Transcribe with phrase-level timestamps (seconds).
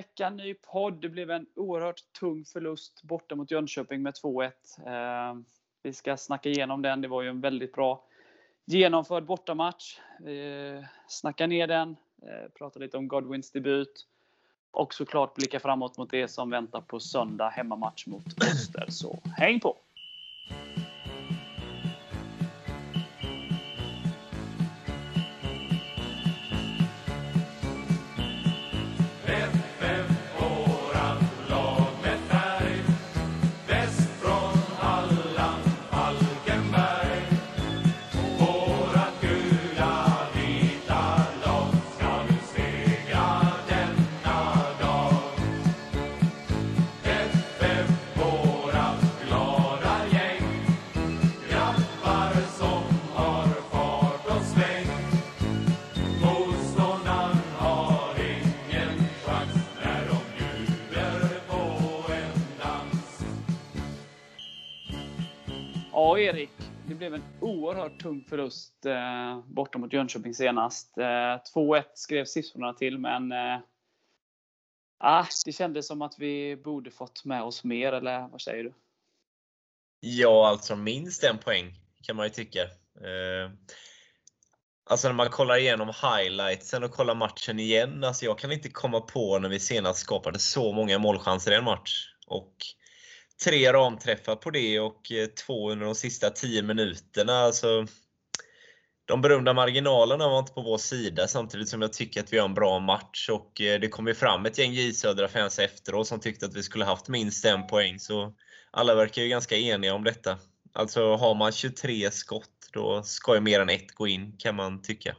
[0.00, 1.00] vecka, ny podd.
[1.00, 4.50] Det blev en oerhört tung förlust borta mot Jönköping med 2-1.
[4.86, 5.40] Eh,
[5.82, 7.00] vi ska snacka igenom den.
[7.00, 8.04] Det var ju en väldigt bra
[8.64, 9.98] genomförd bortamatch.
[10.20, 14.06] Vi eh, snackar ner den, eh, pratar lite om Godwins debut
[14.70, 18.86] och såklart blicka framåt mot det som väntar på söndag hemmamatch mot Öster.
[18.88, 19.76] Så häng på!
[66.10, 66.50] Ja, Erik.
[66.88, 70.98] Det blev en oerhört tung förlust eh, borta mot Jönköping senast.
[70.98, 71.04] Eh,
[71.54, 73.58] 2-1 skrev siffrorna till, men eh,
[74.98, 78.72] ah, det kändes som att vi borde fått med oss mer, eller vad säger du?
[80.00, 82.62] Ja, alltså minst en poäng kan man ju tycka.
[82.62, 83.50] Eh,
[84.84, 88.04] alltså när man kollar igenom highlightsen och kollar matchen igen.
[88.04, 91.64] Alltså jag kan inte komma på när vi senast skapade så många målchanser i en
[91.64, 92.14] match.
[92.26, 92.54] Och
[93.44, 97.32] tre ramträffar på det och eh, två under de sista 10 minuterna.
[97.32, 97.86] Alltså,
[99.04, 102.48] de berömda marginalerna var inte på vår sida samtidigt som jag tycker att vi har
[102.48, 103.28] en bra match.
[103.28, 106.56] Och eh, det kom ju fram ett gäng J Södra fans efteråt som tyckte att
[106.56, 107.98] vi skulle haft minst en poäng.
[107.98, 108.34] Så
[108.70, 110.38] alla verkar ju ganska eniga om detta.
[110.72, 114.82] Alltså har man 23 skott, då ska ju mer än ett gå in kan man
[114.82, 115.16] tycka.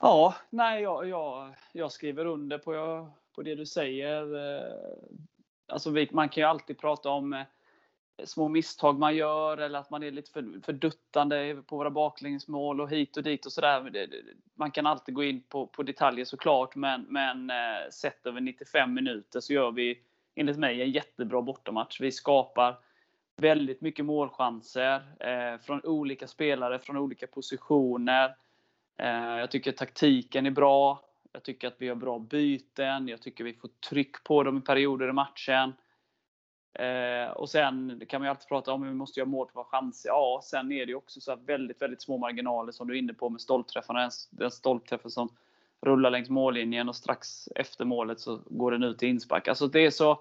[0.00, 2.72] Ja, nej, jag, jag, jag skriver under på,
[3.34, 4.36] på det du säger.
[4.36, 4.72] Eh,
[5.68, 7.44] alltså vi, man kan ju alltid prata om eh,
[8.24, 12.80] små misstag man gör eller att man är lite för, för duttande på våra baklängesmål
[12.80, 14.08] och hit och dit och sådär.
[14.54, 18.94] Man kan alltid gå in på, på detaljer såklart, men, men eh, sett över 95
[18.94, 20.02] minuter så gör vi
[20.34, 22.00] enligt mig en jättebra bortamatch.
[22.00, 22.76] Vi skapar
[23.36, 28.34] väldigt mycket målchanser eh, från olika spelare, från olika positioner.
[28.96, 31.07] Eh, jag tycker taktiken är bra.
[31.38, 33.08] Jag tycker att vi har bra byten.
[33.08, 35.72] Jag tycker vi får tryck på dem i perioder i matchen.
[36.72, 39.52] Eh, och sen kan man ju alltid prata om att vi måste göra mål på
[39.54, 40.08] våra chanser.
[40.08, 43.14] Ja, sen är det ju också så väldigt, väldigt små marginaler som du är inne
[43.14, 44.00] på med stolpträffarna.
[44.00, 45.28] Den, den stolpträffen som
[45.80, 49.48] rullar längs mållinjen och strax efter målet så går den ut i inspark.
[49.48, 50.20] Alltså det är så...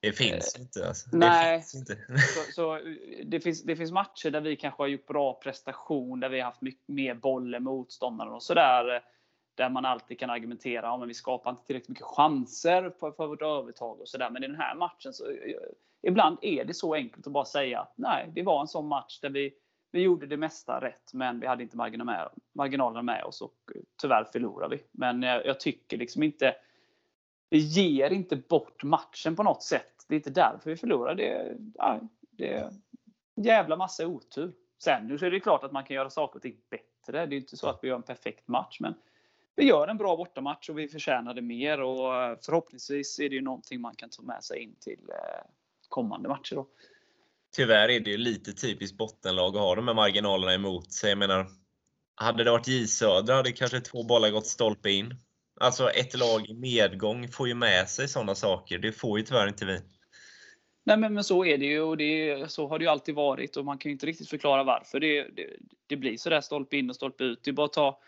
[0.00, 0.88] Det finns eh, inte.
[0.88, 1.10] Alltså.
[1.12, 1.56] Nej.
[1.56, 1.96] Det finns, inte.
[2.18, 2.80] så, så,
[3.24, 6.44] det, finns, det finns matcher där vi kanske har gjort bra prestation, där vi har
[6.44, 9.02] haft mycket mer boll än motståndaren och sådär
[9.58, 13.26] där man alltid kan argumentera om att vi skapar inte tillräckligt mycket chanser för, för
[13.26, 14.30] vårt övertag och sådär.
[14.30, 15.54] Men i den här matchen så eh,
[16.02, 19.20] ibland är det så enkelt att bara säga att nej, det var en sån match
[19.20, 19.54] där vi,
[19.92, 21.76] vi gjorde det mesta rätt, men vi hade inte
[22.54, 24.82] marginalerna med, oss och eh, tyvärr förlorade vi.
[24.92, 26.54] Men jag, jag tycker liksom inte
[27.50, 30.04] vi ger inte bort matchen på något sätt.
[30.08, 31.14] Det är inte därför vi förlorar.
[31.14, 32.64] Det, nej, det är
[33.36, 34.52] en jävla massa otur.
[34.78, 37.26] Sen nu så är det klart att man kan göra saker och ting bättre.
[37.26, 38.94] Det är inte så att vi gör en perfekt match, men
[39.58, 43.40] vi gör en bra bortamatch och vi förtjänade mer och eh, förhoppningsvis är det ju
[43.40, 45.46] någonting man kan ta med sig in till eh,
[45.88, 46.54] kommande matcher.
[46.54, 46.68] Då.
[47.56, 51.10] Tyvärr är det ju lite typiskt bottenlag att ha de här marginalerna emot sig.
[51.10, 51.46] Jag menar,
[52.14, 55.14] hade det varit J Södra hade kanske två bollar gått stolpe in.
[55.60, 58.78] Alltså ett lag i medgång får ju med sig sådana saker.
[58.78, 59.80] Det får ju tyvärr inte vi.
[60.84, 63.56] Nej men, men så är det ju och det, så har det ju alltid varit
[63.56, 65.46] och man kan ju inte riktigt förklara varför det, det,
[65.86, 67.40] det blir sådär stolpe in och stolpe ut.
[67.42, 68.00] Det är bara att ta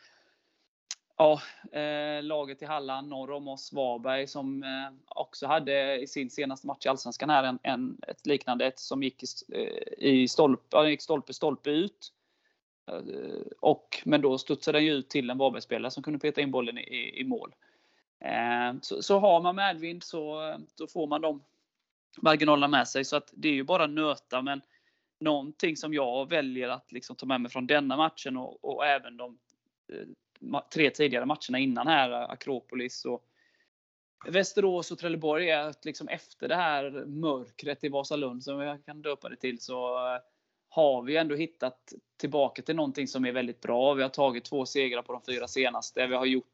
[1.20, 1.40] Ja,
[1.72, 6.66] eh, laget i Halland norr om oss, Varberg, som eh, också hade i sin senaste
[6.66, 9.22] match i Allsvenskan här en, en ett liknande, ett som gick
[9.52, 12.12] eh, i stolpe, gick stolpe, stolpe ut.
[12.90, 16.50] Eh, och, men då studsade den ju ut till en Varbergsspelare som kunde peta in
[16.50, 17.54] bollen i, i mål.
[18.24, 21.42] Eh, så, så, har man medvind så eh, då får man de
[22.22, 23.04] marginalerna med sig.
[23.04, 24.42] Så att det är ju bara nöta.
[24.42, 24.60] Men
[25.20, 29.16] någonting som jag väljer att liksom ta med mig från denna matchen och, och även
[29.16, 29.38] de
[29.92, 30.06] eh,
[30.74, 33.24] tre tidigare matcherna innan här, Akropolis och
[34.28, 39.02] Västerås och Trelleborg, är att liksom efter det här mörkret i Vasalund, som jag kan
[39.02, 40.20] döpa det till, så eh,
[40.68, 43.94] har vi ändå hittat tillbaka till någonting som är väldigt bra.
[43.94, 46.06] Vi har tagit två segrar på de fyra senaste.
[46.06, 46.52] Vi har gjort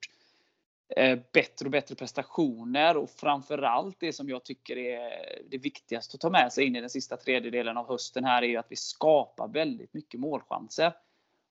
[0.97, 5.11] eh, bättre och bättre prestationer och framförallt det som jag tycker är
[5.51, 8.59] det viktigaste att ta med sig in i den sista tredjedelen av hösten här är
[8.59, 10.93] att vi skapar väldigt mycket målchanser.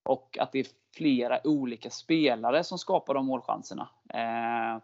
[0.06, 3.90] Och att det är flera olika spelare som skapar de målchanserna.
[4.10, 4.82] Eh,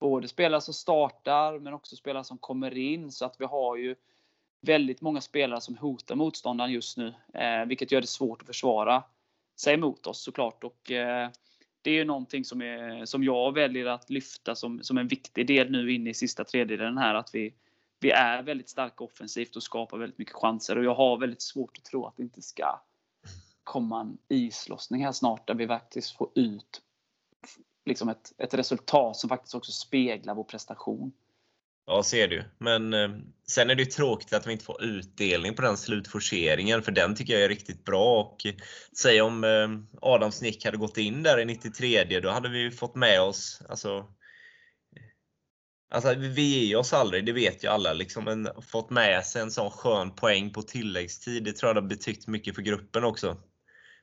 [0.00, 3.12] både spelare som startar men också spelare som kommer in.
[3.12, 3.94] Så att vi har ju
[4.60, 7.14] väldigt många spelare som hotar motståndaren just nu.
[7.34, 9.02] Eh, vilket gör det svårt att försvara
[9.56, 10.64] sig mot oss såklart.
[10.64, 11.30] Och, eh,
[11.82, 15.46] det är ju någonting som, är, som jag väljer att lyfta som, som en viktig
[15.46, 17.14] del nu in i sista tredjedelen här.
[17.14, 17.54] Att vi,
[18.00, 20.78] vi är väldigt starka offensivt och skapar väldigt mycket chanser.
[20.78, 22.80] Och jag har väldigt svårt att tro att det inte ska
[23.68, 26.82] komma en islossning här snart där vi faktiskt får ut
[27.86, 31.12] liksom ett, ett resultat som faktiskt också speglar vår prestation.
[31.86, 32.44] Ja, ser du.
[32.58, 33.08] Men eh,
[33.48, 37.14] sen är det ju tråkigt att vi inte får utdelning på den slutforceringen, för den
[37.14, 38.20] tycker jag är riktigt bra.
[38.20, 38.54] Och eh,
[39.02, 39.68] säg om eh,
[40.02, 44.06] Adams nick hade gått in där i 93, då hade vi fått med oss, alltså
[45.90, 47.92] Alltså vi ger oss aldrig, det vet ju alla.
[47.92, 51.88] Liksom, men fått med sig en sån skön poäng på tilläggstid, det tror jag har
[51.88, 53.36] betytt mycket för gruppen också.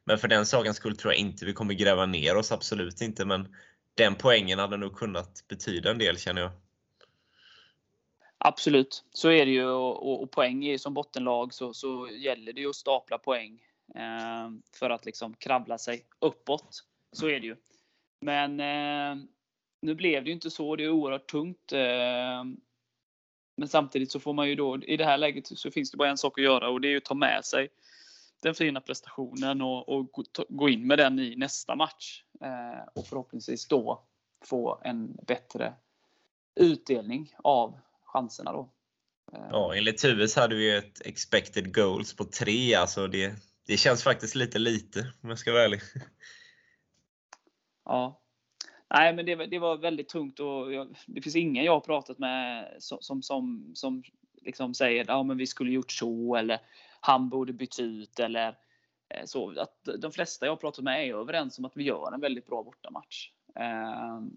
[0.05, 3.25] Men för den sakens skull tror jag inte vi kommer gräva ner oss, absolut inte.
[3.25, 3.55] Men
[3.95, 6.51] den poängen hade nog kunnat betyda en del känner jag.
[8.37, 9.65] Absolut, så är det ju.
[9.65, 13.63] Och, och poäng är som bottenlag så, så gäller det ju att stapla poäng
[13.95, 14.49] eh,
[14.79, 16.83] för att liksom kravla sig uppåt.
[17.11, 17.55] Så är det ju.
[18.19, 19.25] Men eh,
[19.81, 20.75] nu blev det ju inte så.
[20.75, 21.71] Det är oerhört tungt.
[21.71, 22.43] Eh,
[23.57, 26.09] men samtidigt så får man ju då, i det här läget så finns det bara
[26.09, 27.69] en sak att göra och det är ju att ta med sig
[28.45, 30.09] den fina prestationen och, och
[30.49, 32.23] gå in med den i nästa match.
[32.41, 34.07] Eh, och förhoppningsvis då
[34.45, 35.73] få en bättre
[36.55, 38.69] utdelning av chanserna då.
[39.33, 39.47] Eh.
[39.51, 42.75] Ja, enligt Tuves hade vi ett expected goals på 3.
[42.75, 43.35] Alltså det,
[43.67, 45.79] det känns faktiskt lite lite om jag ska vara ärlig.
[47.85, 48.21] Ja.
[48.89, 52.19] Nej, men det, det var väldigt tungt och jag, det finns ingen jag har pratat
[52.19, 54.03] med som, som, som, som
[54.41, 56.59] liksom säger att ja, vi skulle gjort så eller
[57.05, 58.57] han borde bytt ut eller
[59.09, 59.59] eh, så.
[59.59, 62.63] Att de flesta jag pratat med är överens om att vi gör en väldigt bra
[62.63, 63.31] bortamatch.
[63.55, 64.31] Ehm,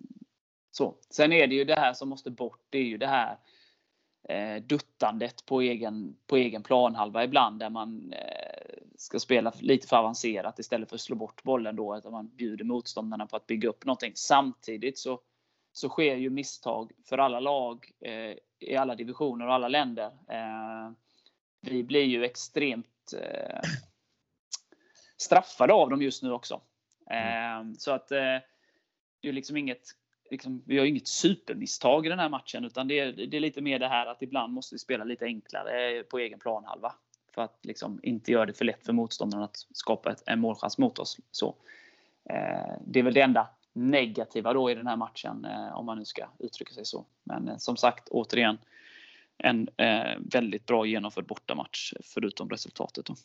[0.70, 0.94] så.
[1.10, 2.60] Sen är det ju det här som måste bort.
[2.70, 3.38] Det är ju det här
[4.28, 9.96] eh, duttandet på egen, på egen planhalva ibland där man eh, ska spela lite för
[9.96, 11.92] avancerat istället för att slå bort bollen då.
[11.92, 14.12] Att man bjuder motståndarna på att bygga upp någonting.
[14.14, 15.20] Samtidigt så,
[15.72, 20.06] så sker ju misstag för alla lag eh, i alla divisioner och alla länder.
[20.28, 20.92] Eh,
[21.60, 23.60] vi blir ju extremt eh,
[25.16, 26.60] straffade av dem just nu också.
[27.10, 27.74] Mm.
[27.74, 28.38] så att eh,
[29.20, 29.94] det är liksom inget
[30.30, 33.60] Liksom, vi har inget supermisstag i den här matchen utan det är, det är, lite
[33.60, 36.94] mer det här att ibland måste vi spela lite enklare på egen planhalva.
[37.34, 40.78] För att liksom inte göra det för lätt för motståndaren att skapa ett, en målchans
[40.78, 41.18] mot oss.
[41.30, 41.54] Så,
[42.24, 45.98] eh, det är väl det enda negativa då i den här matchen eh, om man
[45.98, 47.04] nu ska uttrycka sig så.
[47.24, 48.58] Men eh, som sagt återigen
[49.38, 53.06] en eh, väldigt bra genomförd bortamatch förutom resultatet.
[53.06, 53.16] Då.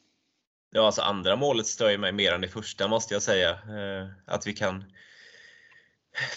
[0.71, 3.49] Ja, alltså andra målet stör ju mig mer än det första måste jag säga.
[3.51, 4.83] Eh, att vi kan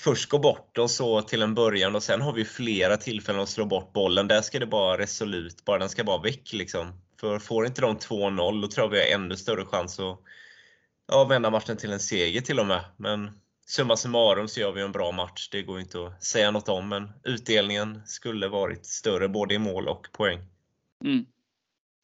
[0.01, 3.49] först gå bort och så till en början och sen har vi flera tillfällen att
[3.49, 4.29] slå bort bollen.
[4.29, 7.01] Där ska det bara resolut, bara den ska bara väck liksom.
[7.21, 10.19] För får inte de 2-0 då tror jag vi har ännu större chans att
[11.09, 12.85] ja, vända matchen till en seger till och med.
[12.97, 15.49] Men summa summarum så gör vi en bra match.
[15.53, 19.89] Det går inte att säga något om, men utdelningen skulle varit större både i mål
[19.89, 20.39] och poäng.
[21.05, 21.27] Mm.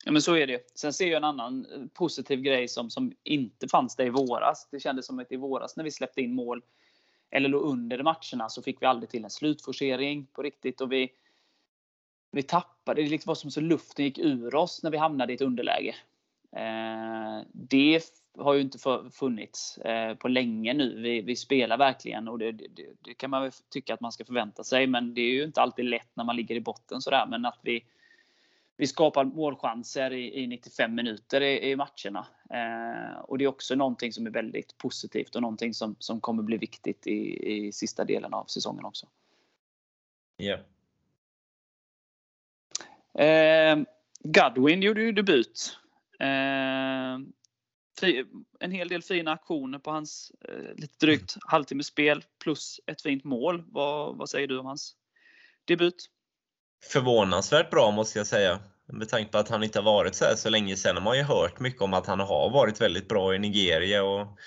[0.04, 0.60] Ja, men så är det.
[0.74, 4.68] Sen ser jag en annan eh, positiv grej som, som inte fanns där i våras.
[4.70, 6.62] Det kändes som att i våras när vi släppte in mål
[7.30, 11.12] eller låg under matcherna så fick vi aldrig till en slutforcering på riktigt och vi,
[12.30, 13.02] vi tappade.
[13.02, 15.94] Det liksom var som så luften gick ur oss när vi hamnade i ett underläge.
[16.56, 18.04] Eh, det
[18.38, 18.78] har ju inte
[19.12, 21.02] funnits eh, på länge nu.
[21.02, 22.68] Vi, vi spelar verkligen och det, det,
[23.00, 24.86] det, kan man väl tycka att man ska förvänta sig.
[24.86, 27.26] Men det är ju inte alltid lätt när man ligger i botten sådär.
[27.26, 27.84] Men att vi,
[28.76, 32.26] vi skapar målchanser i, i 95 minuter i, i matcherna.
[32.50, 36.42] Eh, och det är också någonting som är väldigt positivt och någonting som, som kommer
[36.42, 39.06] bli viktigt i, i sista delen av säsongen också.
[40.36, 40.44] Ja.
[40.44, 40.60] Yeah.
[43.14, 43.78] Eh,
[44.24, 45.78] Godwin gjorde ju debut.
[46.20, 47.18] Eh,
[48.60, 53.24] en hel del fina aktioner på hans eh, lite drygt halvtimme spel plus ett fint
[53.24, 53.64] mål.
[53.66, 54.96] Vad, vad säger du om hans
[55.64, 56.08] debut?
[56.92, 58.60] Förvånansvärt bra måste jag säga.
[58.92, 61.16] Med tanke på att han inte har varit så här så länge sedan har man
[61.16, 64.02] ju hört mycket om att han har varit väldigt bra i Nigeria.
[64.02, 64.38] Och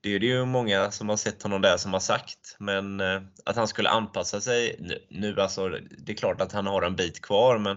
[0.00, 2.56] det är det ju många som har sett honom där som har sagt.
[2.58, 5.68] Men eh, att han skulle anpassa sig nu, nu alltså,
[5.98, 7.76] det är klart att han har en bit kvar men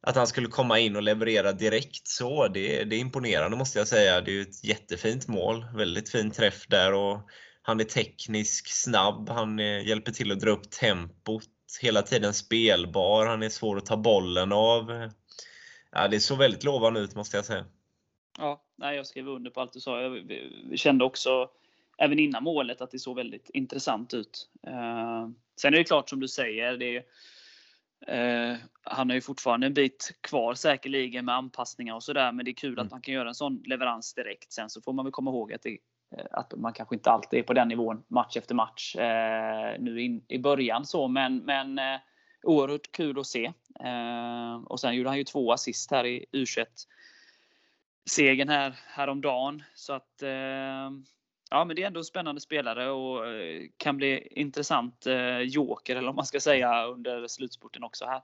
[0.00, 3.88] att han skulle komma in och leverera direkt så, det, det är imponerande måste jag
[3.88, 4.20] säga.
[4.20, 5.66] Det är ju ett jättefint mål.
[5.74, 7.20] Väldigt fin träff där och
[7.62, 11.44] han är teknisk, snabb, han är, hjälper till att dra upp tempot.
[11.82, 15.10] Hela tiden spelbar, han är svår att ta bollen av.
[15.92, 17.64] Ja, det såg väldigt lovande ut måste jag säga.
[18.38, 20.02] Ja, nej, jag skrev under på allt du sa.
[20.02, 21.50] Jag kände också
[21.98, 24.48] även innan målet att det såg väldigt intressant ut.
[24.66, 25.28] Eh,
[25.60, 27.02] sen är det klart som du säger, det är,
[28.82, 32.54] han har ju fortfarande en bit kvar säkerligen med anpassningar och sådär, men det är
[32.54, 32.84] kul mm.
[32.84, 34.52] att man kan göra en sån leverans direkt.
[34.52, 35.78] Sen så får man väl komma ihåg att, det,
[36.16, 40.02] eh, att man kanske inte alltid är på den nivån match efter match eh, nu
[40.02, 42.00] in, i början så, men, men eh,
[42.42, 43.52] oerhört kul att se.
[43.80, 46.66] Eh, och sen gjorde han ju två assist här i U21
[48.10, 49.62] segern här häromdagen.
[49.74, 50.22] Så att
[51.50, 56.08] ja, men det är ändå spännande spelare och eh, kan bli intressant eh, joker, eller
[56.08, 58.22] om man ska säga, under slutspurten också här.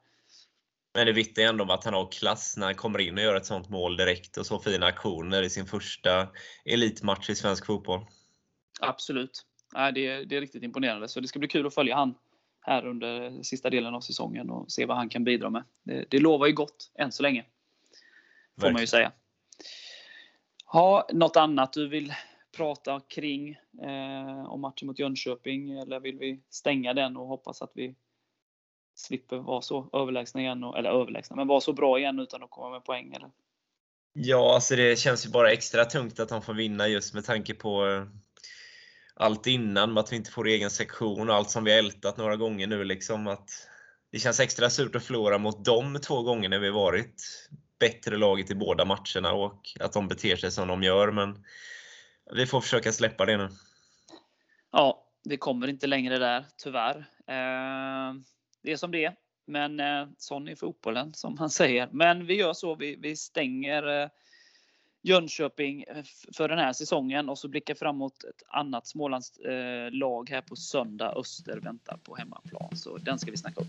[0.95, 3.35] Men det vittnar ändå om att han har klass när han kommer in och gör
[3.35, 6.29] ett sånt mål direkt och så fina aktioner i sin första
[6.65, 8.01] elitmatch i svensk fotboll.
[8.81, 9.43] Absolut.
[9.75, 11.09] Ja, det, är, det är riktigt imponerande.
[11.09, 12.15] Så det ska bli kul att följa han
[12.61, 15.65] här under sista delen av säsongen och se vad han kan bidra med.
[15.83, 17.43] Det, det lovar ju gott än så länge.
[17.43, 17.49] Får
[18.57, 18.73] Verkligen.
[18.73, 19.13] man ju säga.
[20.65, 22.15] Ha, något annat du vill
[22.57, 23.51] prata kring
[23.83, 25.71] eh, om matchen mot Jönköping?
[25.71, 27.95] Eller vill vi stänga den och hoppas att vi
[28.95, 32.51] slipper vara så överlägsna igen, och, eller överlägsna, men vara så bra igen utan att
[32.51, 33.13] komma med poäng?
[33.13, 33.31] Eller?
[34.13, 37.55] Ja, alltså det känns ju bara extra tungt att de får vinna just med tanke
[37.55, 38.05] på eh,
[39.15, 42.17] allt innan, med att vi inte får egen sektion och allt som vi har ältat
[42.17, 42.85] några gånger nu.
[42.85, 43.51] Liksom, att
[44.13, 47.49] det känns extra surt att förlora mot dem två gånger när vi varit
[47.81, 51.13] bättre laget i båda matcherna och att de beter sig som de gör.
[51.13, 51.45] Men
[52.33, 53.49] vi får försöka släppa det nu.
[54.73, 56.97] Ja, vi kommer inte längre där, tyvärr.
[57.27, 58.15] Eh,
[58.63, 59.15] det är som det är.
[59.47, 61.89] Men eh, sån är fotbollen, som man säger.
[61.93, 64.09] Men vi gör så, vi, vi stänger eh,
[65.03, 66.05] Jönköping eh,
[66.37, 71.13] för den här säsongen och så blickar framåt ett annat Smålandslag eh, här på söndag.
[71.17, 73.61] Öster väntar på hemmaplan, så den ska vi snacka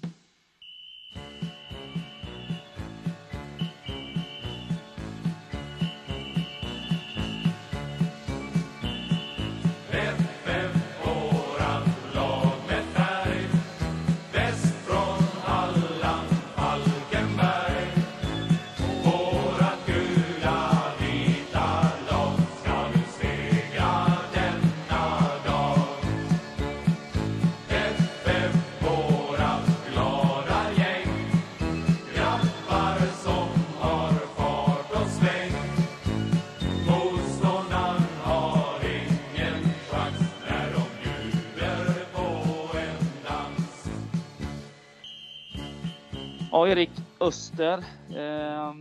[46.67, 47.77] Erik Öster
[48.09, 48.73] eh,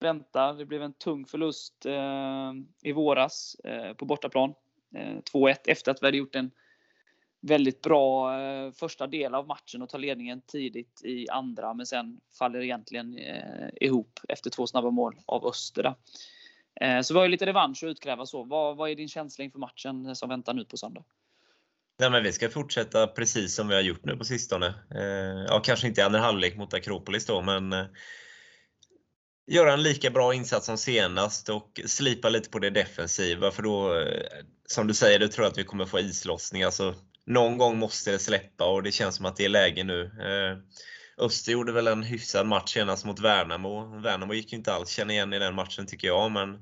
[0.00, 0.54] väntar.
[0.54, 2.52] Det blev en tung förlust eh,
[2.82, 4.54] i våras eh, på bortaplan.
[4.94, 6.50] Eh, 2-1 efter att vi hade gjort en
[7.40, 12.20] väldigt bra eh, första del av matchen och tar ledningen tidigt i andra, men sen
[12.38, 15.94] faller egentligen eh, ihop efter två snabba mål av Öster.
[16.80, 18.26] Eh, så vi har ju lite revansch att utkräva.
[18.26, 18.44] Så.
[18.44, 21.04] Vad, vad är din känsla inför matchen som väntar nu på söndag?
[22.00, 24.66] Nej, men vi ska fortsätta precis som vi har gjort nu på sistone.
[24.94, 27.86] Eh, ja, kanske inte i andra halvlek mot Akropolis då, men eh,
[29.46, 33.50] göra en lika bra insats som senast och slipa lite på det defensiva.
[33.50, 36.62] För då, eh, som du säger, du tror att vi kommer få islossning.
[36.62, 36.94] Alltså,
[37.26, 40.04] någon gång måste det släppa och det känns som att det är läge nu.
[40.04, 40.58] Eh,
[41.24, 44.00] Öster gjorde väl en hyfsad match senast mot Värnamo.
[44.00, 46.58] Värnamo gick ju inte alls känna igen i den matchen tycker jag, men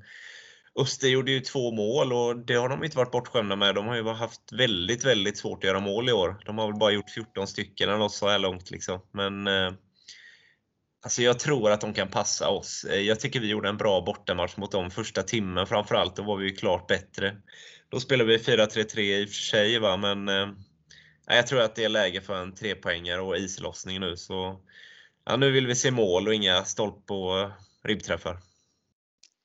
[0.79, 3.75] Öster gjorde ju två mål och det har de inte varit bortskämda med.
[3.75, 6.37] De har ju haft väldigt, väldigt svårt att göra mål i år.
[6.45, 8.71] De har väl bara gjort 14 stycken eller något så här långt.
[8.71, 9.01] Liksom.
[9.13, 9.73] Men eh,
[11.03, 12.85] alltså jag tror att de kan passa oss.
[12.85, 16.17] Eh, jag tycker vi gjorde en bra bortamatch mot dem första timmen framförallt.
[16.17, 17.37] Då var vi ju klart bättre.
[17.89, 19.97] Då spelade vi 4-3-3 i och för sig, va?
[19.97, 20.49] men eh,
[21.27, 24.17] jag tror att det är läge för en trepoängare och islossning nu.
[24.17, 24.61] Så,
[25.25, 27.51] ja, nu vill vi se mål och inga stolp och eh,
[27.85, 28.39] ribbträffar.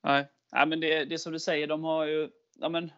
[0.03, 2.29] Nej, Ja, men det, det är som du säger, de har ju,
[2.59, 2.91] ja, men,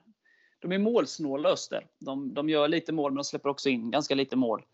[0.60, 1.88] de är målsnåla Öster.
[2.00, 4.66] De, de gör lite mål, men de släpper också in ganska lite mål.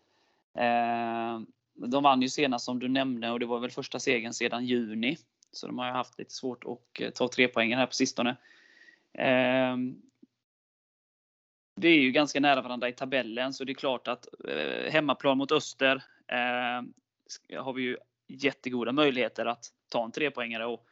[0.58, 1.40] Eh,
[1.74, 5.16] de vann ju senast som du nämnde och det var väl första segern sedan juni.
[5.52, 8.36] Så de har ju haft lite svårt att eh, ta tre poängen här på sistone.
[9.12, 9.76] Eh,
[11.76, 15.38] det är ju ganska nära varandra i tabellen, så det är klart att eh, hemmaplan
[15.38, 16.82] mot Öster eh,
[17.62, 17.96] har vi ju
[18.28, 20.66] jättegoda möjligheter att ta en trepoängare.
[20.66, 20.86] Och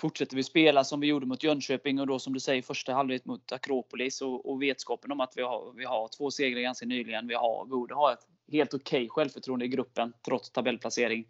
[0.00, 3.24] fortsätter vi spela som vi gjorde mot Jönköping och då som du säger första halvlek
[3.24, 7.28] mot Akropolis och, och vetskapen om att vi har, vi har två segrar ganska nyligen.
[7.28, 11.26] Vi har, borde ha ett helt okej okay självförtroende i gruppen trots tabellplacering.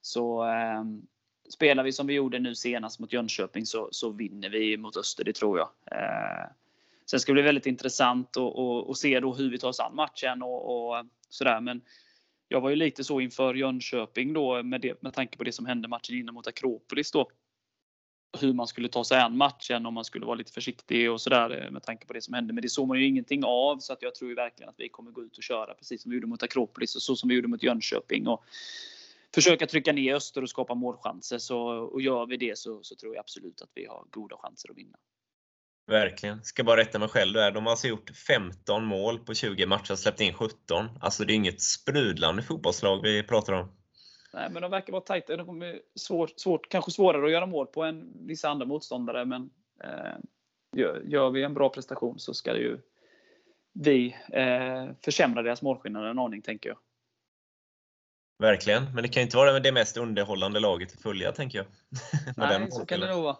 [0.00, 0.84] Så eh,
[1.48, 5.24] spelar vi som vi gjorde nu senast mot Jönköping så, så vinner vi mot Öster,
[5.24, 5.68] det tror jag.
[5.90, 6.46] Eh,
[7.06, 8.36] sen ska det bli väldigt intressant
[8.88, 11.60] att se då hur vi tar oss an matchen och, och sådär.
[11.60, 11.80] Men
[12.48, 15.66] jag var ju lite så inför Jönköping då med, det, med tanke på det som
[15.66, 17.30] hände matchen innan mot Akropolis då
[18.40, 21.62] hur man skulle ta sig an matchen om man skulle vara lite försiktig och sådär
[21.64, 22.52] eh, med tanke på det som hände.
[22.52, 24.88] Men det såg man ju ingenting av så att jag tror ju verkligen att vi
[24.88, 27.34] kommer gå ut och köra precis som vi gjorde mot Akropolis och så som vi
[27.34, 28.26] gjorde mot Jönköping.
[28.26, 28.44] Och
[29.34, 31.38] försöka trycka ner Öster och skapa målchanser.
[31.38, 34.70] Så, och gör vi det så, så tror jag absolut att vi har goda chanser
[34.70, 34.96] att vinna.
[35.86, 36.44] Verkligen.
[36.44, 37.52] Ska bara rätta mig själv där.
[37.52, 40.88] De har alltså gjort 15 mål på 20 matcher och släppt in 17.
[41.00, 43.75] Alltså det är inget sprudlande fotbollslag vi pratar om.
[44.36, 45.36] Nej, men de verkar vara tajta.
[45.36, 49.24] De kommer svårt, svårt, kanske svårare att göra mål på än vissa andra motståndare.
[49.24, 49.50] Men
[49.84, 50.14] eh,
[50.76, 52.78] gör, gör, vi en bra prestation så ska det ju
[53.72, 56.78] vi eh, försämra deras målskillnad en aning, tänker jag.
[58.38, 61.66] Verkligen, men det kan ju inte vara det mest underhållande laget att följa, tänker jag.
[62.36, 63.36] Nej, så kan det nog vara.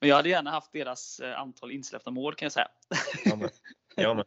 [0.00, 2.68] Men jag hade gärna haft deras eh, antal insläppta mål kan jag säga.
[3.24, 3.48] Ja, men.
[3.94, 4.24] Ja, men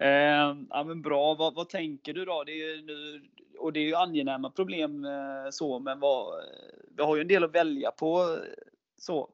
[0.00, 1.34] eh, ja, men bra.
[1.34, 2.44] Vad, vad, tänker du då?
[2.44, 3.22] Det är nu,
[3.58, 6.44] och det är ju angenäma problem eh, så, men vad,
[6.96, 8.38] vi har ju en del att välja på.
[8.98, 9.30] så.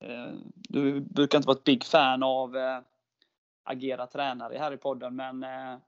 [0.00, 2.78] Eh, du brukar inte vara ett big fan av eh,
[3.64, 5.78] agera tränare här i podden, men eh,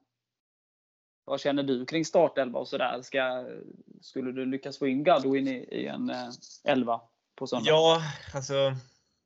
[1.25, 3.01] vad känner du kring startelva och sådär?
[4.01, 6.29] Skulle du lyckas få in Godwin i, i en eh,
[6.65, 7.01] elva
[7.35, 7.71] på söndag?
[7.71, 8.03] Ja,
[8.35, 8.55] alltså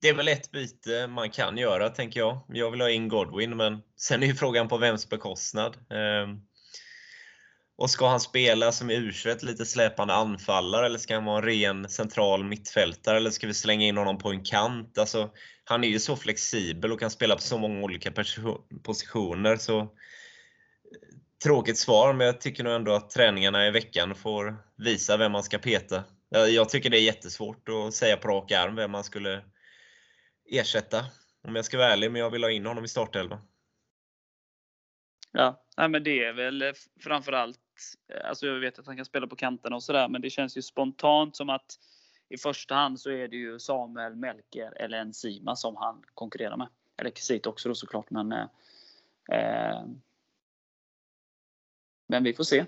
[0.01, 2.41] det är väl ett byte man kan göra, tänker jag.
[2.49, 5.77] Jag vill ha in Godwin, men sen är ju frågan på vems bekostnad.
[5.91, 6.41] Ehm,
[7.77, 9.13] och ska han spela som i u
[9.43, 13.87] lite släpande anfallare, eller ska han vara en ren central mittfältare, eller ska vi slänga
[13.87, 14.99] in honom på en kant?
[14.99, 15.31] Alltså,
[15.65, 18.13] han är ju så flexibel och kan spela på så många olika
[18.83, 19.57] positioner.
[19.57, 19.87] Så eh,
[21.45, 25.43] Tråkigt svar, men jag tycker nog ändå att träningarna i veckan får visa vem man
[25.43, 26.05] ska peta.
[26.35, 29.43] Eh, jag tycker det är jättesvårt att säga på rak arm vem man skulle
[30.49, 31.05] ersätta.
[31.43, 33.39] Om jag ska vara ärlig, men jag vill ha in honom i startelvan.
[35.33, 37.59] Ja, men det är väl eh, framförallt,
[38.15, 40.57] eh, alltså jag vet att han kan spela på kanterna och sådär, men det känns
[40.57, 41.79] ju spontant som att
[42.29, 46.69] i första hand så är det ju Samuel Melker eller Enzima som han konkurrerar med.
[46.97, 48.47] Eller Kisit också då såklart, men eh,
[49.33, 49.85] eh,
[52.09, 52.65] men vi får se.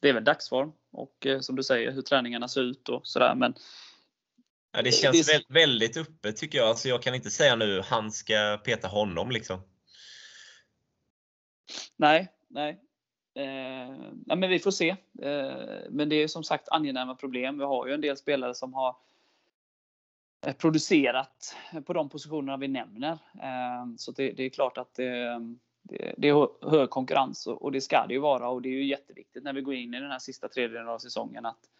[0.00, 3.34] Det är väl dagsform och eh, som du säger hur träningarna ser ut och sådär.
[3.34, 3.54] Men
[4.76, 5.42] ja, det känns det...
[5.48, 6.68] väldigt öppet tycker jag.
[6.68, 9.60] Alltså jag kan inte säga nu han ska peta honom liksom.
[11.96, 12.80] Nej, nej.
[13.34, 13.94] Eh,
[14.26, 14.88] nej men vi får se.
[15.22, 17.58] Eh, men det är som sagt angenäma problem.
[17.58, 18.96] Vi har ju en del spelare som har
[20.46, 23.18] eh, producerat på de positionerna vi nämner.
[23.42, 25.40] Eh, så det, det, är klart att det,
[26.16, 29.44] det, är hög konkurrens och det ska det ju vara och det är ju jätteviktigt
[29.44, 31.70] när vi går in i den här sista tredjedelen av säsongen att,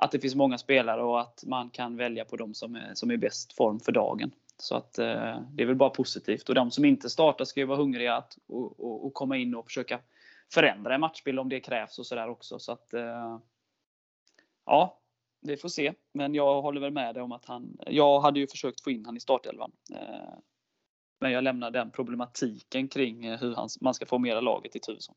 [0.00, 3.10] att det finns många spelare och att man kan välja på de som är, som
[3.10, 4.30] är bäst form för dagen.
[4.56, 6.48] Så att eh, det är väl bara positivt.
[6.48, 9.54] Och de som inte startar ska ju vara hungriga att och, och, och komma in
[9.54, 10.00] och försöka
[10.52, 12.58] förändra en matchbild om det krävs och sådär också.
[12.58, 13.38] Så att eh,
[14.66, 14.98] ja,
[15.40, 15.92] vi får se.
[16.12, 19.06] Men jag håller väl med dig om att han, jag hade ju försökt få in
[19.06, 19.72] han i startelvan.
[19.94, 20.34] Eh,
[21.20, 25.14] men jag lämnar den problematiken kring eh, hur hur man ska formera laget i Tuvesson.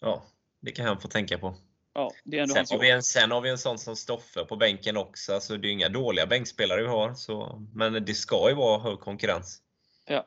[0.00, 0.22] Ja,
[0.60, 1.54] det kan han få tänka på.
[1.96, 2.10] Ja,
[2.48, 5.34] sen, har vi en, sen har vi en sån som Stoffe på bänken också.
[5.34, 7.14] Alltså, det är inga dåliga bänkspelare vi har.
[7.14, 9.62] Så, men det ska ju vara hög konkurrens.
[10.06, 10.26] Ja.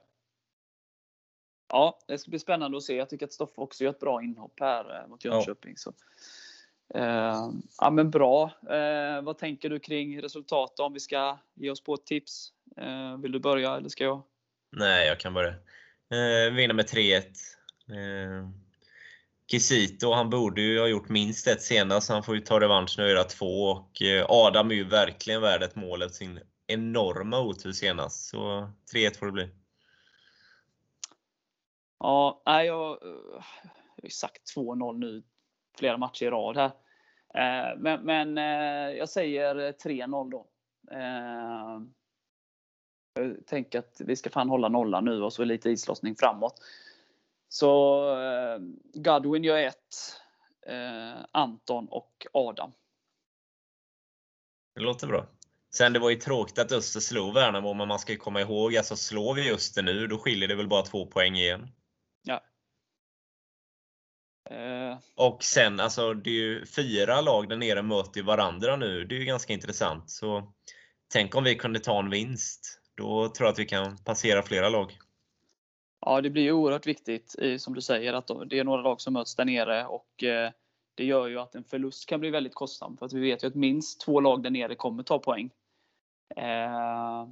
[1.70, 2.96] Ja, det ska bli spännande att se.
[2.96, 5.76] Jag tycker att Stoffe också gör ett bra inhopp här eh, mot Jönköping.
[5.76, 5.78] Ja.
[5.78, 5.94] Så.
[7.00, 8.52] Eh, ja men bra.
[8.70, 12.54] Eh, vad tänker du kring resultatet om vi ska ge oss på ett tips?
[12.78, 14.24] Eh, vill du börja eller ska jag?
[14.72, 15.54] Nej, jag kan börja.
[16.12, 17.24] Eh, vinna med 3-1.
[19.52, 23.04] Kisito, han borde ju ha gjort minst ett senast, han får ju ta revansch nu
[23.04, 23.64] och göra två.
[23.64, 28.30] Och eh, Adam är ju verkligen värd ett mål efter sin enorma otur senast.
[28.30, 29.50] Så 3-1 får det bli.
[32.00, 33.10] Ja, nej, jag, eh,
[33.96, 35.24] jag har ju sagt 2-0 nu
[35.78, 36.72] flera matcher i rad här.
[37.34, 38.38] Eh, men, men
[38.98, 40.48] jag säger 3-0 då.
[43.14, 46.62] Jag tänker att vi ska fan hålla nollan nu och så lite islossning framåt.
[47.50, 48.60] Så eh,
[48.94, 49.76] Godwin gör ett.
[50.68, 52.72] Eh, Anton och Adam.
[54.76, 55.28] Det låter bra.
[55.74, 58.78] Sen det var ju tråkigt att Öster slog Värnamo, men man ska ju komma ihåg,
[58.78, 61.72] alltså slår vi Öster nu, då skiljer det väl bara två poäng igen.
[62.24, 62.44] Ja.
[64.50, 64.98] Eh.
[65.16, 69.06] Och sen, alltså det är ju fyra lag där nere möter varandra nu.
[69.06, 70.10] Det är ju ganska intressant.
[70.10, 70.54] Så
[71.14, 72.82] tänk om vi kunde ta en vinst.
[72.96, 74.98] Då tror jag att vi kan passera flera lag.
[76.02, 79.14] Ja, det blir ju oerhört viktigt, som du säger, att det är några lag som
[79.14, 80.52] möts där nere och eh,
[80.96, 82.98] det gör ju att en förlust kan bli väldigt kostsam.
[82.98, 85.52] För att vi vet ju att minst två lag där nere kommer ta poäng.
[86.36, 87.28] Eh,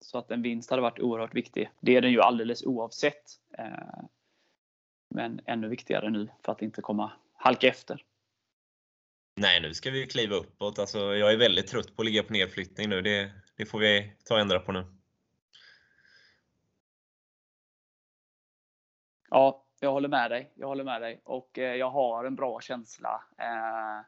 [0.00, 1.70] så att en vinst hade varit oerhört viktig.
[1.80, 3.22] Det är den ju alldeles oavsett.
[3.58, 4.04] Eh,
[5.14, 8.04] men ännu viktigare nu för att inte komma halka efter.
[9.40, 10.78] Nej, nu ska vi kliva uppåt.
[10.78, 13.02] Alltså, jag är väldigt trött på att ligga på nedflyttning nu.
[13.02, 14.95] Det, Det får vi ta och ändra på nu.
[19.30, 20.52] Ja, jag håller med dig.
[20.54, 23.22] Jag håller med dig och eh, jag har en bra känsla.
[23.38, 24.06] Eh,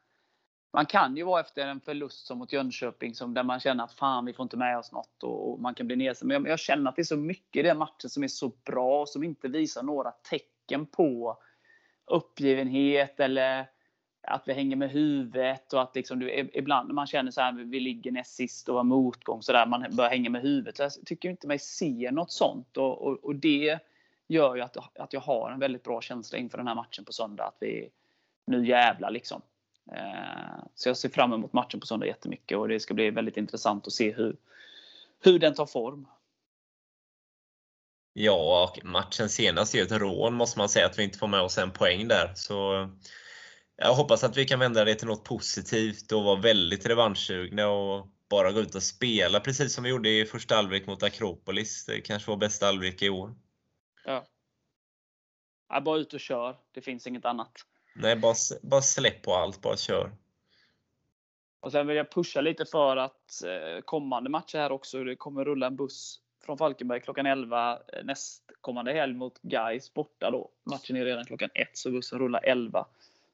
[0.72, 3.92] man kan ju vara efter en förlust som mot Jönköping som där man känner att
[3.92, 6.28] fan vi får inte med oss något och man kan bli nedstämd.
[6.32, 9.00] Men jag, känner att det är så mycket i den matchen som är så bra
[9.00, 11.38] och som inte visar några tecken på
[12.06, 13.70] uppgivenhet eller
[14.22, 17.80] att vi hänger med huvudet och att liksom du, ibland man känner så här vi
[17.80, 20.76] ligger näst sist och har motgång så där man börjar hänga med huvudet.
[20.76, 23.78] Så jag tycker inte mig se något sånt och, och, och det
[24.28, 27.12] gör ju att, att jag har en väldigt bra känsla inför den här matchen på
[27.12, 27.44] söndag.
[27.44, 27.90] Att vi,
[28.46, 29.42] nu jävlar liksom.
[29.92, 33.36] Eh, så jag ser fram emot matchen på söndag jättemycket och det ska bli väldigt
[33.36, 34.36] intressant att se hur,
[35.20, 36.06] hur den tar form.
[38.12, 41.26] Ja, och matchen senast är ju ett rån måste man säga att vi inte får
[41.26, 42.32] med oss en poäng där.
[42.34, 42.88] Så
[43.76, 48.06] jag hoppas att vi kan vända det till något positivt och vara väldigt revanschsugna och
[48.30, 51.86] bara gå ut och spela precis som vi gjorde i första halvlek mot Akropolis.
[51.86, 53.34] Det kanske var bästa halvlek i år.
[54.08, 54.24] Ja.
[55.68, 55.80] ja.
[55.80, 56.56] Bara ut och kör.
[56.72, 57.52] Det finns inget annat.
[57.96, 59.62] Nej, bara, bara släpp på allt.
[59.62, 60.10] Bara kör.
[61.60, 65.04] Och Sen vill jag pusha lite för att eh, kommande matcher här också.
[65.04, 70.30] Det kommer rulla en buss från Falkenberg klockan 11 eh, nästkommande helg mot Gais borta
[70.30, 70.50] då.
[70.64, 72.86] Matchen är redan klockan 1 så bussen rullar 11.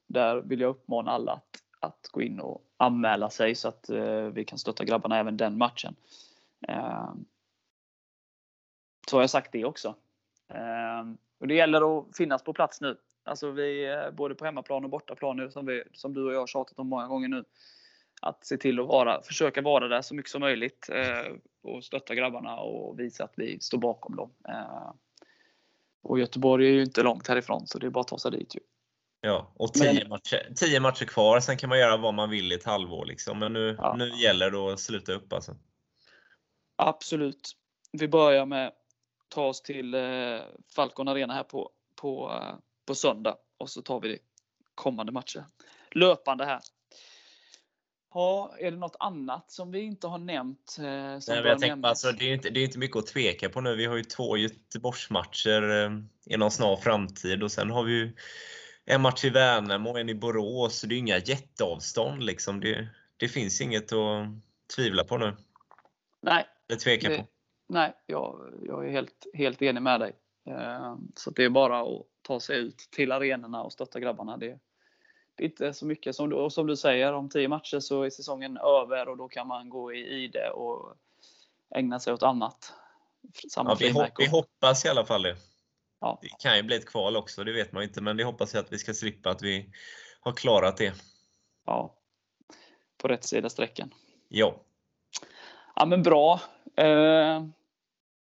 [0.07, 4.27] Där vill jag uppmana alla att, att gå in och anmäla sig så att eh,
[4.27, 5.97] vi kan stötta grabbarna även den matchen.
[6.69, 7.15] Eh,
[9.09, 9.95] så har jag sagt det också.
[10.55, 12.97] Ehm, och det gäller att finnas på plats nu.
[13.25, 16.47] Alltså vi, både på hemmaplan och bortaplan nu, som, vi, som du och jag har
[16.47, 17.45] tjatat om många gånger nu.
[18.21, 22.15] Att se till att vara, försöka vara där så mycket som möjligt eh, och stötta
[22.15, 24.31] grabbarna och visa att vi står bakom dem.
[24.49, 24.93] Eh,
[26.03, 28.55] och Göteborg är ju inte långt härifrån så det är bara att ta sig dit.
[28.55, 28.61] Ju.
[29.21, 31.41] Ja, och tio, Men, matcher, tio matcher kvar.
[31.41, 33.07] Sen kan man göra vad man vill i ett halvår.
[33.07, 33.39] Liksom.
[33.39, 33.95] Men nu, ja.
[33.99, 35.57] nu gäller det att sluta upp alltså.
[36.77, 37.53] Absolut.
[37.93, 38.73] Vi börjar med
[39.35, 40.01] ta oss till eh,
[40.75, 41.71] Falcon Arena här på,
[42.01, 44.19] på, eh, på söndag och så tar vi det
[44.75, 45.45] kommande matcher
[45.91, 46.61] löpande här.
[48.15, 50.77] Ja, är det något annat som vi inte har nämnt?
[50.79, 53.61] Eh, Nej, jag tänkte, alltså, det, är inte, det är inte mycket att tveka på
[53.61, 53.77] nu.
[53.77, 55.91] Vi har ju två Göteborgsmatcher eh,
[56.27, 58.17] inom snar framtid och sen har vi ju
[58.85, 60.79] en match i Värnamo och en i Borås.
[60.79, 62.23] Så det är inga jätteavstånd.
[62.23, 62.61] Liksom.
[62.61, 64.29] Det, det finns inget att
[64.77, 65.37] tvivla på nu.
[66.23, 66.47] Nej.
[66.69, 67.27] Eller tveka det, på.
[67.67, 70.13] Nej, jag, jag är helt, helt enig med dig.
[70.47, 74.37] Eh, så det är bara att ta sig ut till arenorna och stötta grabbarna.
[74.37, 74.59] Det,
[75.35, 76.17] det är inte så mycket.
[76.17, 79.29] Som du, och som du säger, om tio matcher så är säsongen över och då
[79.29, 80.97] kan man gå i, i det och
[81.75, 82.73] ägna sig åt annat.
[83.57, 85.37] Ja, vi, hopp, vi hoppas i alla fall det.
[86.01, 86.19] Ja.
[86.23, 88.01] Det kan ju bli ett kval också, det vet man inte.
[88.01, 89.71] Men det hoppas att vi ska slippa, att vi
[90.21, 90.95] har klarat det.
[91.67, 91.99] Ja,
[92.99, 93.95] på rätt sida strecken.
[94.29, 94.65] Ja.
[95.75, 96.41] Ja men bra.
[96.77, 97.45] Eh,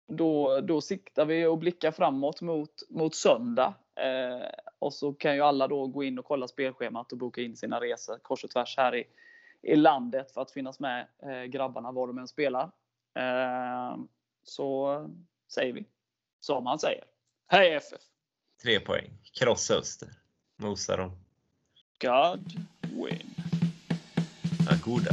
[0.07, 3.73] då, då siktar vi och blickar framåt mot, mot söndag.
[3.95, 4.47] Eh,
[4.79, 7.79] och så kan ju alla då gå in och kolla spelschemat och boka in sina
[7.79, 9.03] resor kors och tvärs här i,
[9.61, 12.71] i landet för att finnas med eh, grabbarna var de än spelar.
[13.15, 13.97] Eh,
[14.43, 15.09] så
[15.53, 15.85] säger vi
[16.39, 17.03] som han säger.
[17.47, 18.01] Hej FF!
[18.63, 19.09] Tre poäng.
[19.39, 20.09] Krossa Öster.
[20.55, 21.11] Mosa dem.
[22.01, 23.35] God win.
[24.69, 25.11] Ja, goda.